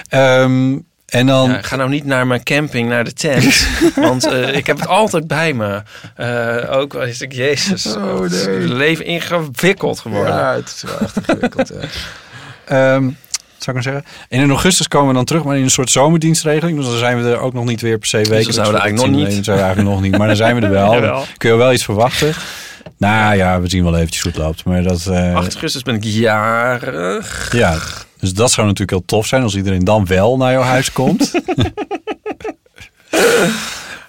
[0.10, 1.49] Ehm, en dan.
[1.49, 3.67] Ja, ga nou niet naar mijn camping, naar de tent.
[3.95, 5.82] want eh, ik heb het altijd bij me.
[6.15, 7.95] Eh, ook wel is ik, jezus.
[7.95, 8.60] Oh, is nee.
[8.60, 10.34] het leven ingewikkeld geworden.
[10.34, 11.67] Ja, het is wel echt ingewikkeld.
[11.67, 11.88] ja.
[12.65, 13.10] Ehm,
[13.58, 14.04] zou ik nou zeggen?
[14.30, 16.78] En in augustus komen we dan terug, maar in een soort zomerdienstregeling.
[16.78, 18.43] Dus dan zijn we er ook nog niet weer per se weken.
[18.43, 19.36] dan zijn we er eigenlijk nog niet.
[19.36, 20.17] Dat zijn we eigenlijk nog niet.
[20.17, 21.02] Maar dan zijn we er wel.
[21.02, 22.34] Dan kun je wel iets verwachten.
[22.97, 24.63] Nou ja, we zien wel eventjes hoe het loopt.
[24.63, 27.52] Maar dat, eh, 8 augustus ben ik jarig.
[27.52, 27.78] ja,
[28.19, 31.32] dus dat zou natuurlijk heel tof zijn als iedereen dan wel naar jouw huis komt.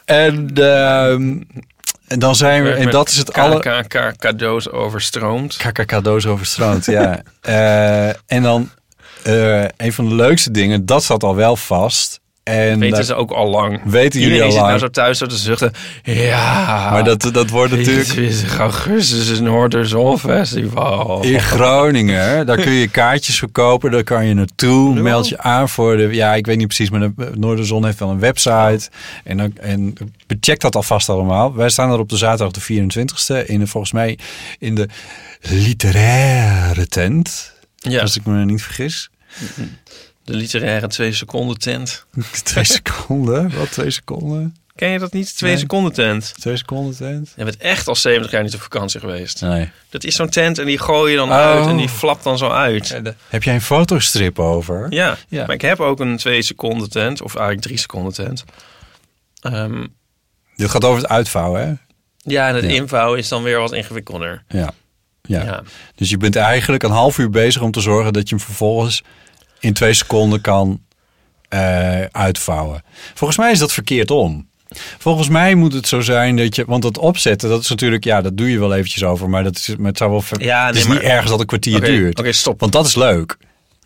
[0.05, 1.41] en, ehm,
[2.07, 3.59] en dan zijn we, en dat is het alle...
[3.59, 5.57] KKK cadeaus overstroomd.
[5.57, 7.23] KK cadeaus overstroomd, ja.
[7.41, 8.71] Eh, en dan
[9.23, 12.20] eh, een van de leukste dingen, dat zat al wel vast.
[12.51, 13.81] En Weten ze ook al lang.
[13.85, 14.81] weten jullie Iedereen al zit nou lang.
[14.81, 15.73] zo thuis zo te zuchten.
[16.03, 16.89] Ja.
[16.91, 21.23] Maar dat, dat wordt natuurlijk 23 augustus is Noorderzonfestival.
[21.23, 22.47] in Groningen.
[22.47, 23.91] Daar kun je kaartjes verkopen.
[23.91, 25.01] Daar kan je naartoe.
[25.01, 26.09] Meld je aan voor de...
[26.13, 28.89] Ja, ik weet niet precies, maar de Noorderzon heeft wel een website.
[29.25, 29.95] En, dan, en
[30.41, 31.55] check dat alvast allemaal.
[31.55, 33.47] Wij staan er op de zaterdag de 24e.
[33.47, 34.19] In de, volgens mij
[34.59, 34.89] in de
[35.41, 37.53] literaire tent.
[37.77, 39.11] Ja, Als ik me niet vergis.
[40.25, 42.07] De literaire twee seconden tent.
[42.45, 43.57] Twee seconden?
[43.59, 44.55] Wat twee seconden?
[44.75, 45.37] Ken je dat niet?
[45.37, 45.61] Twee Nee.
[45.61, 46.35] seconden tent.
[46.41, 47.33] Twee seconden tent?
[47.37, 49.41] Je bent echt al 70 jaar niet op vakantie geweest.
[49.41, 49.71] Nee.
[49.89, 51.35] Dat is zo'n tent en die gooi je dan Oh.
[51.37, 53.01] uit en die flapt dan zo uit.
[53.29, 54.87] Heb jij een fotostrip over?
[54.93, 55.47] Ja, Ja.
[55.47, 58.45] maar ik heb ook een twee seconden tent, of eigenlijk drie seconden tent.
[59.41, 59.87] Ehm,
[60.57, 61.73] Dit gaat over het uitvouwen, hè?
[62.33, 62.71] ja, en het Ja.
[62.71, 64.43] invouwen is dan weer wat ingewikkelder.
[64.49, 64.73] Ja.
[65.39, 65.45] Ja.
[65.45, 65.63] Ja.
[65.95, 69.03] Dus je bent eigenlijk een half uur bezig om te zorgen dat je hem vervolgens
[69.61, 70.81] in twee seconden kan
[71.49, 72.83] eh, uitvouwen.
[73.15, 74.49] Volgens mij is dat verkeerd om.
[74.99, 78.21] Volgens mij moet het zo zijn dat je, want dat opzetten, dat is natuurlijk, ja,
[78.21, 80.73] dat doe je wel eventjes over, maar dat is, maar het zou wel, Ja, het
[80.75, 82.19] nee, is maar- niet ergens dat een kwartier duurt.
[82.19, 82.61] Oké, stop.
[82.61, 83.37] Want dat is leuk.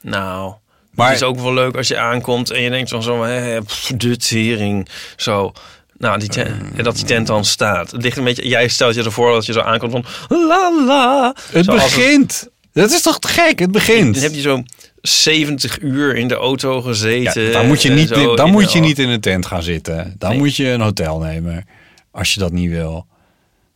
[0.03, 0.55] Nou,
[0.95, 3.63] Maar- het is ook wel leuk als je aankomt en je denkt van zo, hè,
[3.63, 5.53] pff, de tering, zo.
[5.99, 7.91] Nou, die tent, en dat die tent dan staat.
[7.91, 10.05] Het ligt een beetje, jij stelt je ervoor dat je zo aankomt van
[10.49, 11.35] la la.
[11.53, 12.49] Het begint.
[12.73, 13.59] Dat is toch gek?
[13.59, 14.15] Het begint.
[14.15, 14.63] Dan heb je zo
[15.01, 17.43] 70 uur in de auto gezeten.
[17.43, 20.15] Ja, dan moet je niet, dan moet je niet in een tent gaan zitten.
[20.19, 20.39] Dan Nee.
[20.39, 21.67] moet je een hotel nemen.
[22.11, 23.07] Als je dat niet wil.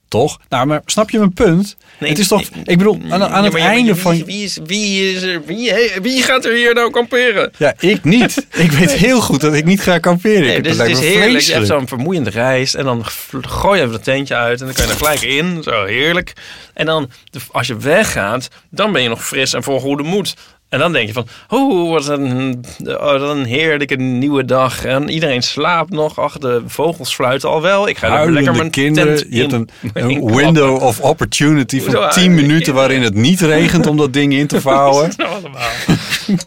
[0.09, 0.39] Toch?
[0.49, 1.77] Nou, maar snap je mijn punt?
[1.99, 4.25] Nee, het is toch, nee, ik bedoel, aan, aan Ja, het einde van...
[4.25, 7.53] Wie, is, wie, is er, wie, wie gaat er hier nou kamperen?
[7.57, 8.47] Ja, ik niet.
[8.53, 10.43] Ik weet heel goed dat ik niet ga kamperen.
[10.43, 11.45] Nee, dus het is heerlijk.
[11.45, 12.75] Je hebt zo'n vermoeiende reis.
[12.75, 14.61] En dan gooi je even dat tentje uit.
[14.61, 15.63] En dan kan je er gelijk in.
[15.63, 16.33] Zo heerlijk.
[16.75, 17.11] En dan,
[17.51, 20.35] als je weggaat, dan ben je nog fris en vol goede moed.
[20.69, 24.85] En dan denk je van, oh, wat een, oh, wat een heerlijke nieuwe dag.
[24.85, 26.19] En iedereen slaapt nog.
[26.19, 27.89] Ach, de vogels fluiten al wel.
[27.89, 29.17] Ik ga Huilende lekker mijn kinderen.
[29.17, 32.75] tent je hebt een, window of opportunity van 10 huilende minuten kinderen?
[32.75, 35.13] waarin het niet regent om dat ding in te vouwen.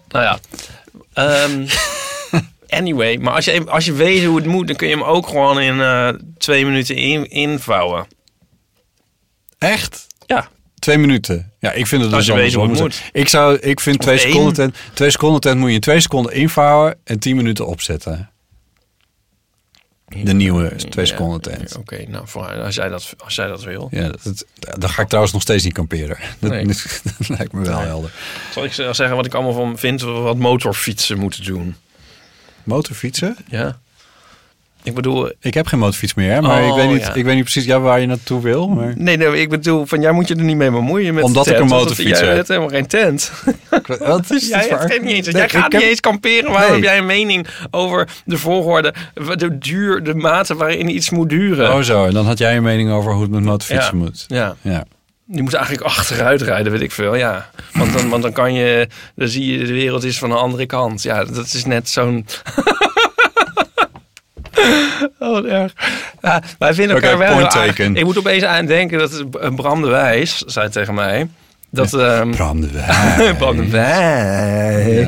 [0.07, 0.39] Nou, ja.
[1.13, 1.67] Ehm,
[2.69, 5.27] anyway, maar als je, als je weet hoe het moet, dan kun je hem ook
[5.27, 8.07] gewoon in eh, twee minuten in, invouwen.
[9.57, 10.07] Echt?
[10.25, 10.47] Ja.
[10.82, 11.52] Twee minuten.
[11.60, 12.89] Ja, ik vind het dus andersom.
[13.12, 14.28] Ik zou, ik vind Of twee één.
[14.28, 14.76] seconden tent.
[14.94, 18.30] Twee seconden tent moet je in twee seconden invouwen en tien minuten opzetten.
[20.24, 21.78] De nieuwe twee Ja, seconden tent.
[21.78, 22.26] Oké, nou,
[22.63, 23.88] als jij dat, als jij dat wil.
[23.91, 24.46] Ja, dat,
[24.80, 26.17] dan ga ik trouwens nog steeds niet kamperen.
[26.39, 26.65] Dat, Nee.
[27.17, 27.86] dat lijkt me wel Nee.
[27.88, 28.12] helder.
[28.54, 31.76] Zal ik zeggen wat ik allemaal van vind wat motorfietsen moeten doen?
[32.63, 33.38] Motorfietsen?
[33.50, 33.80] Ja.
[34.84, 37.13] Ik bedoel, Ik heb geen motorfiets meer, hè, maar Oh, ik, weet niet, ja.
[37.13, 38.67] ik weet niet precies ja, waar je naartoe wil.
[38.67, 38.94] Maar...
[38.98, 41.52] nee, nee, ik bedoel, van jij moet je er niet mee bemoeien met Omdat de
[41.54, 42.36] ik een motorfiets Jij heb.
[42.36, 43.32] hebt helemaal geen tent.
[44.00, 46.52] Wat is Jij, hebt niet eens, Nee, jij gaat heb- niet eens kamperen.
[46.52, 46.72] Waarom Nee.
[46.80, 48.94] heb jij een mening over de volgorde,
[49.36, 51.74] de duur, de mate waarin iets moet duren?
[51.74, 54.04] Oh zo, en dan had jij een mening over hoe het met motorfietsen Ja.
[54.04, 54.26] moet.
[54.28, 54.84] Ja, Ja.
[55.26, 57.15] die moet eigenlijk achteruit rijden, weet ik veel.
[57.15, 60.38] Ja, want dan, want dan kan je, dan zie je de wereld is van een
[60.38, 61.02] andere kant.
[61.02, 62.26] Ja, dat is net zo'n.
[65.20, 65.74] Oh, wat erg.
[66.22, 67.48] Ja, wij vinden elkaar wel.
[67.50, 67.78] aardig.
[67.80, 71.28] Ik moet opeens aan denken dat eh, Bram de Wijs zei tegen mij.
[71.70, 73.38] Dat, ehm Bram de Wijk.
[73.38, 75.08] Bram de Wijs.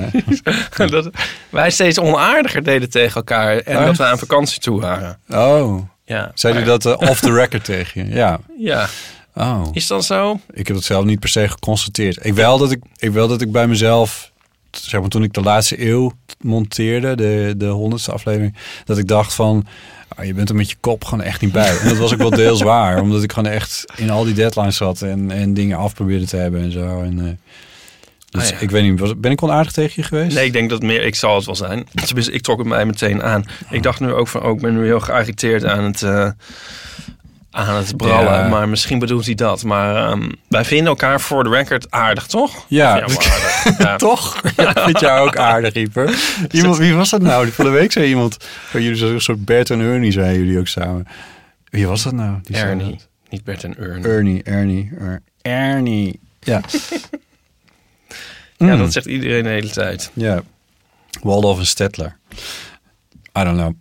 [0.92, 1.10] dat
[1.50, 3.58] wij steeds onaardiger deden tegen elkaar.
[3.58, 3.86] En Echt?
[3.86, 5.20] dat we aan vakantie toe waren.
[5.30, 6.32] Oh, Ja.
[6.34, 8.14] zei u dat eh, off the record tegen je?
[8.16, 8.40] Ja.
[8.58, 8.88] Ja.
[9.36, 10.40] Oh, Is dat zo?
[10.54, 12.26] ik heb het zelf niet per se geconstateerd.
[12.26, 14.32] Ik wel dat ik, ik, wel dat ik bij mezelf,
[14.78, 18.56] zeg maar toen ik de laatste eeuw monteerde, de, de honderdste aflevering,
[18.86, 19.66] dat ik dacht van,
[20.08, 21.78] ah, je bent er met je kop gewoon echt niet bij.
[21.78, 24.76] En dat was ook wel deels waar, omdat ik gewoon echt in al die deadlines
[24.78, 27.02] zat en, en dingen af probeerde te hebben en zo.
[27.02, 27.32] En, eh,
[28.30, 28.58] dus Ah, ja.
[28.60, 30.36] ik weet niet, was, ben ik onaardig tegen je geweest?
[30.36, 31.88] Nee, ik denk dat meer, ik zal het wel zijn.
[32.06, 33.46] Tenminste, ik trok het mij meteen aan.
[33.70, 36.30] Ik dacht nu ook van, oh, ik ben nu heel geagiteerd aan het, eh,
[37.54, 38.34] aan het brallen.
[38.34, 38.48] Ja.
[38.48, 39.64] Maar misschien bedoelt hij dat.
[39.64, 42.66] Maar ehm, wij vinden elkaar voor de record aardig, toch?
[42.68, 42.96] Ja.
[42.96, 43.52] Ja, aardig.
[43.78, 43.96] Ja.
[43.96, 44.42] Toch?
[44.56, 46.16] Ja, vind jou ook aardig, Ieper.
[46.52, 47.52] Iemand, wie was dat nou?
[47.52, 48.38] Van de week zei iemand,
[48.70, 51.08] van jullie zijn een soort Bert en Ernie, zijn jullie ook samen.
[51.70, 52.38] Wie was dat nou?
[52.44, 53.08] Die Ernie, dat?
[53.30, 54.04] niet Bert en Ernie.
[54.06, 56.20] Ernie, Ernie, Er- Ernie.
[56.40, 56.62] Ja.
[58.58, 58.78] Ja, Mm.
[58.78, 60.12] dat zegt iedereen de hele tijd.
[60.14, 60.42] Ja.
[61.22, 62.18] Waldorf en Stettler.
[63.40, 63.74] I don't know.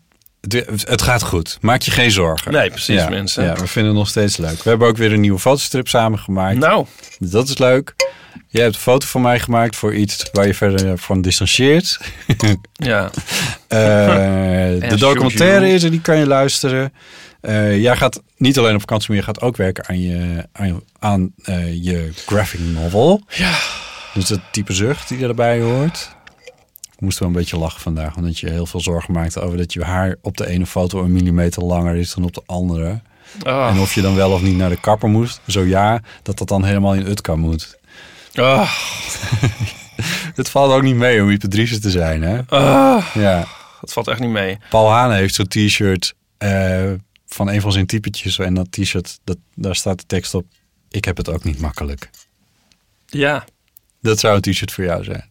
[0.48, 1.58] Het, het gaat goed.
[1.60, 2.52] Maak je geen zorgen.
[2.52, 3.44] Nee, precies, ja, mensen.
[3.44, 4.62] Ja, we vinden het nog steeds leuk.
[4.62, 6.56] We hebben ook weer een nieuwe fotostrip samengemaakt.
[6.58, 6.86] Nou,
[7.18, 7.94] Dat is leuk.
[8.48, 11.98] Jij hebt een foto van mij gemaakt voor iets waar je verder van distancieert.
[12.72, 13.10] ja.
[13.68, 13.78] Eh,
[14.90, 16.92] de documentaire is er, die kan je luisteren.
[17.40, 20.66] Eh, jij gaat niet alleen op vakantie, maar je gaat ook werken aan je, aan,
[20.66, 23.22] je- aan, eh, je graphic novel.
[24.14, 26.10] Dus dat type zucht die erbij hoort.
[27.02, 28.16] Moest wel een beetje lachen vandaag.
[28.16, 31.12] Omdat je heel veel zorgen maakte over dat je haar op de ene foto een
[31.12, 33.00] millimeter langer is dan op de andere.
[33.42, 33.68] Ah.
[33.68, 35.40] En of je dan wel of niet naar de kapper moest.
[35.46, 37.78] Zo ja, dat dat dan helemaal in Utka moet.
[38.34, 38.72] Ah.
[40.34, 42.40] Het valt ook niet mee om hyperdrice te zijn, hè?
[42.48, 43.06] Ah.
[43.14, 43.46] Ja.
[43.80, 44.58] Dat valt echt niet mee.
[44.70, 46.92] Paul Haan heeft zo'n t-shirt eh,
[47.26, 48.38] van een van zijn typetjes.
[48.38, 50.44] En dat t-shirt, dat, daar staat de tekst op...
[50.90, 52.10] Ik heb het ook niet makkelijk.
[53.06, 53.44] Ja,
[54.00, 55.30] Dat zou een t-shirt voor jou zijn.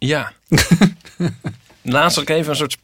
[0.00, 0.32] Ja.
[1.82, 2.76] Laatst ik even een soort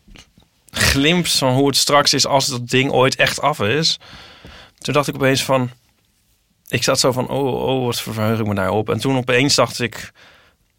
[0.71, 3.99] glimp van hoe het straks is als dat ding ooit echt af is.
[4.79, 5.71] Toen dacht ik opeens van...
[6.69, 8.91] Ik zat zo van, oh, oh, wat verheug ik me daarop.
[8.91, 10.13] En toen opeens dacht ik...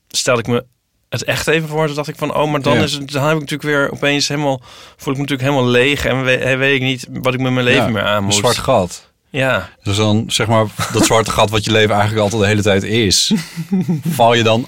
[0.08, 0.66] Stelde ik me
[1.10, 1.86] het echt even voor.
[1.86, 2.84] Toen dacht ik van, oh, maar dan, Ja.
[2.84, 4.62] is het, dan heb ik natuurlijk weer opeens helemaal...
[4.98, 6.06] Voel ik me natuurlijk helemaal leeg.
[6.06, 8.34] En weet, weet ik niet wat ik met mijn leven Ja, meer aan Een moet.
[8.34, 9.12] zwart gat.
[9.30, 12.62] Ja, Dus dan zeg maar dat zwarte gat wat je leven eigenlijk altijd de hele
[12.62, 13.34] tijd is.
[14.18, 14.68] val je dan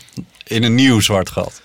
[0.50, 1.62] in een nieuw zwart gat.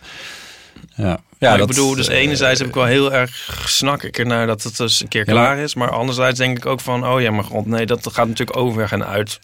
[0.96, 4.18] Ja, ja ik dat- bedoel, dus eh, enerzijds heb ik wel heel erg snak ik
[4.18, 5.74] ernaar dat het dus een keer Ja, klaar is.
[5.74, 8.92] Maar anderzijds denk ik ook van, oh ja, maar god, nee, dat gaat natuurlijk overweg
[8.92, 9.38] en uit.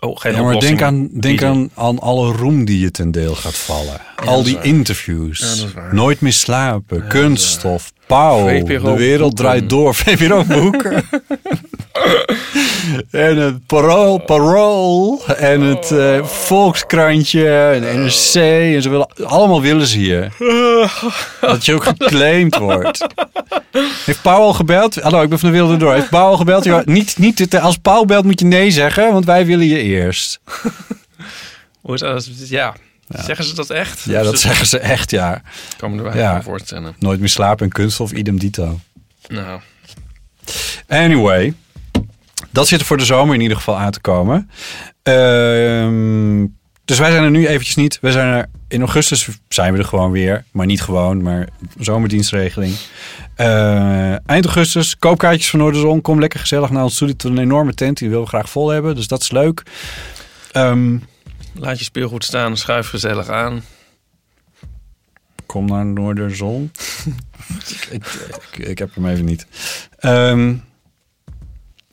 [0.00, 3.34] Oh, geen Ja, maar denk, aan, denk aan, aan alle roem die je ten deel
[3.34, 4.00] gaat vallen.
[4.24, 5.66] Al die interviews.
[5.74, 5.92] Ja.
[5.92, 7.06] Nooit meer slapen.
[7.06, 7.92] kunststof.
[8.06, 8.62] Pauw.
[8.64, 9.94] De wereld draait door.
[10.04, 11.04] VPRO boeken.
[13.10, 15.24] en het parool, parool.
[15.26, 17.48] En het eh, Volkskrantje.
[17.48, 18.34] En NRC.
[18.74, 20.28] En ze willen, allemaal willen ze je.
[21.40, 23.06] Dat je ook geclaimd wordt.
[24.04, 24.94] Heeft Pauw al gebeld?
[24.94, 25.94] Hallo, ik ben van de wereld door.
[25.94, 26.64] Heeft Pauw al gebeld?
[26.64, 29.12] Ja, niet, niet, als Pauw belt moet je nee zeggen.
[29.12, 30.40] Want wij willen je eerst.
[31.82, 32.28] Dat?
[32.48, 32.74] Ja.
[33.08, 34.00] Zeggen ze dat echt?
[34.00, 35.34] Ja, dat Dus zeggen ze echt, ja.
[35.34, 35.42] Ik
[35.76, 36.32] kan me er Ja.
[36.34, 36.42] ja.
[36.42, 36.94] voorstellen.
[36.98, 38.80] Nooit meer slapen en kunst of idem dito.
[39.28, 39.60] Nou,
[40.88, 41.54] Anyway,
[42.58, 44.50] dat zit er voor de zomer in ieder geval aan te komen.
[45.02, 46.46] Ehm,
[46.84, 47.98] dus wij zijn er nu eventjes niet.
[48.00, 50.44] We zijn er in augustus zijn we er gewoon weer.
[50.52, 52.74] Maar niet gewoon, maar zomerdienstregeling.
[53.34, 56.00] Eh, eind augustus, koopkaartjes van Noorderzon.
[56.00, 57.00] Kom lekker gezellig naar ons.
[57.00, 58.94] Het is een enorme tent, die willen we graag vol hebben.
[58.94, 59.62] Dus dat is leuk.
[60.52, 60.98] Ehm,
[61.54, 63.62] laat je speelgoed staan, schuif gezellig aan.
[65.46, 66.72] Kom naar Noorderzon.
[67.68, 68.04] ik, ik,
[68.52, 69.46] ik, ik heb hem even niet.
[69.98, 70.54] Ehm,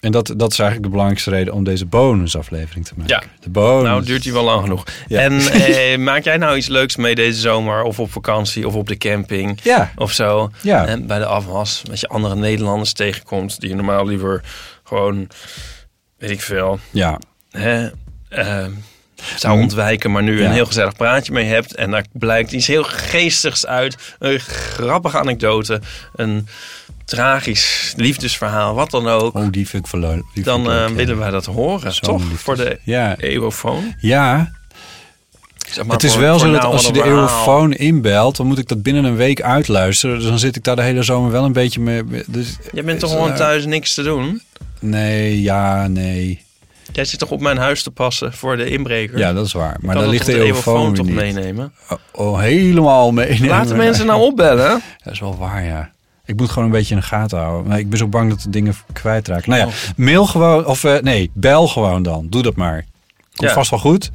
[0.05, 3.15] en dat, dat is eigenlijk de belangrijkste reden om deze bonusaflevering te maken.
[3.15, 3.43] Ja.
[3.43, 3.83] De bonus.
[3.83, 4.83] Nou, duurt die wel lang genoeg.
[5.07, 5.19] Ja.
[5.19, 7.83] En eh, maak jij nou iets leuks mee deze zomer?
[7.83, 9.59] Of op vakantie, of op de camping?
[9.63, 9.91] Ja.
[9.95, 10.51] Of zo.
[10.61, 10.85] Ja.
[10.87, 13.59] En bij de afwas, dat je andere Nederlanders tegenkomt...
[13.59, 14.41] die je normaal liever
[14.83, 15.27] gewoon,
[16.17, 16.79] weet ik veel...
[16.91, 17.19] Ja.
[17.49, 17.89] Hè,
[18.29, 18.65] eh,
[19.35, 20.45] zou ontwijken, maar nu Ja.
[20.45, 21.75] een heel gezellig praatje mee hebt.
[21.75, 24.15] En daar blijkt iets heel geestigs uit.
[24.19, 25.81] Een grappige anekdote.
[26.15, 26.47] Een
[27.05, 29.35] tragisch liefdesverhaal, wat dan ook.
[29.35, 30.23] Oh, die vind ik dan leuk,
[30.81, 30.93] eh, ja.
[30.93, 32.21] willen wij dat horen, Zo'n toch?
[32.21, 33.15] liefdes- Voor de Ja.
[33.99, 34.51] Ja,
[35.69, 37.03] Zeg maar het is voor- wel voor zo dat nou als je de.
[37.05, 40.15] Eurofoon inbelt, dan moet ik dat binnen een week uitluisteren.
[40.19, 42.03] Dus dan zit ik daar de hele zomer wel een beetje mee.
[42.27, 44.41] Dus, Je bent toch gewoon eh, thuis niks te doen?
[44.79, 46.43] Nee, ja, nee.
[46.91, 49.17] Jij zit toch op mijn huis te passen voor de inbreker?
[49.17, 49.77] Ja, dat is waar.
[49.81, 51.15] Maar dan dat ligt de Eurofoon toch niet.
[51.15, 51.73] meenemen?
[51.89, 53.47] Oh, oh, helemaal meenemen.
[53.49, 54.81] Laten mensen nou opbellen.
[55.03, 55.89] Dat is wel waar, ja.
[56.25, 57.67] Ik moet gewoon een beetje in de gaten houden.
[57.69, 59.49] Maar ik ben zo bang dat de dingen kwijtraken.
[59.49, 59.73] Nou ja, Oh.
[59.95, 60.65] mail gewoon.
[60.65, 62.27] Of eh, nee, bel gewoon dan.
[62.29, 62.85] Doe dat maar.
[63.35, 63.55] Komt Ja.
[63.55, 64.11] vast wel goed.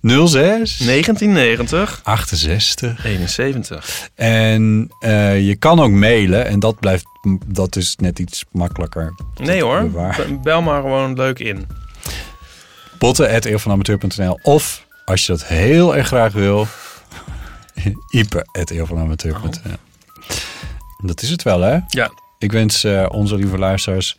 [0.00, 3.04] 06 1990, 68.
[3.04, 4.10] 71.
[4.14, 6.46] En eh, je kan ook mailen.
[6.46, 7.04] En dat blijft,
[7.46, 9.14] dat is net iets makkelijker.
[9.42, 9.90] Nee hoor,
[10.42, 11.66] bel maar gewoon leuk in.
[12.98, 16.66] Botten.eeuwvanamateur.nl Of als je dat heel erg graag wil,
[18.10, 19.76] ipe.eeuwvanamateur.nl
[20.96, 21.78] Dat is het wel, hè?
[21.88, 24.16] Ja, Ik wens eh, onze lieve luisteraars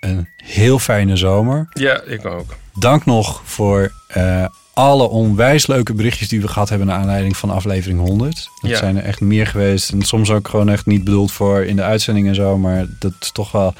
[0.00, 1.68] een heel fijne zomer.
[1.72, 2.56] ja ik ook.
[2.74, 6.86] Dank nog voor eh, alle onwijs leuke berichtjes die we gehad hebben...
[6.86, 8.48] naar aanleiding van aflevering 100.
[8.60, 8.76] Dat Ja.
[8.76, 9.90] zijn er echt meer geweest.
[9.90, 12.58] En soms ook gewoon echt niet bedoeld voor in de uitzending en zo.
[12.58, 13.74] Maar dat is toch wel...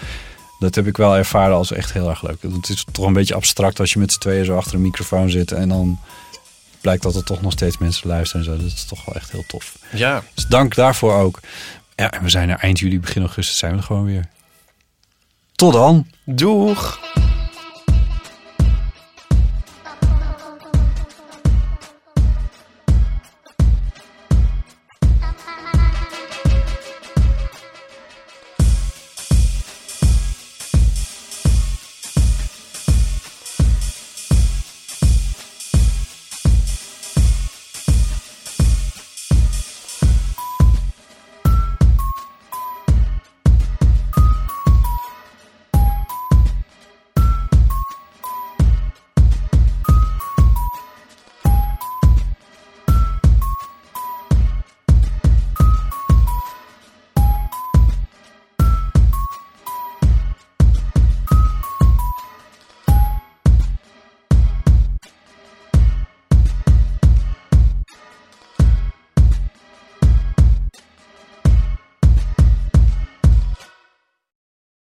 [0.58, 2.42] Dat heb ik wel ervaren als echt heel erg leuk.
[2.42, 5.30] Het is toch een beetje abstract als je met z'n tweeën zo achter een microfoon
[5.30, 5.52] zit...
[5.52, 5.98] en dan
[6.80, 8.56] blijkt dat er toch nog steeds mensen luisteren en zo.
[8.62, 9.76] Dat is toch wel echt heel tof.
[9.92, 11.40] Ja, Dus dank daarvoor ook.
[11.96, 14.28] Ja, en we zijn er eind juli, begin augustus zijn we er gewoon weer.
[15.54, 16.06] Tot dan!
[16.24, 17.00] doeg!